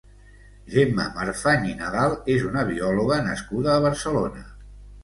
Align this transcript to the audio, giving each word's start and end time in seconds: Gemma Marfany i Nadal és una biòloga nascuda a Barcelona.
Gemma 0.75 1.05
Marfany 1.17 1.67
i 1.69 1.75
Nadal 1.83 2.17
és 2.37 2.49
una 2.53 2.67
biòloga 2.73 3.21
nascuda 3.31 3.75
a 3.77 3.87
Barcelona. 3.89 4.49